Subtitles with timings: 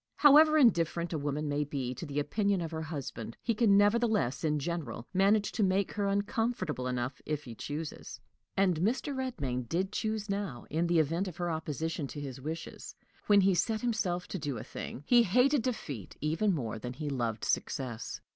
[0.15, 4.43] However indifferent a woman may be to the opinion of her husband, he can nevertheless
[4.43, 8.19] in general manage to make her uncomfortable enough if he chooses;
[8.57, 9.15] and Mr.
[9.15, 12.95] Redmain did choose now, in the event of her opposition to his wishes:
[13.27, 17.07] when he set himself to do a thing, he hated defeat even more than he
[17.07, 18.21] loved success.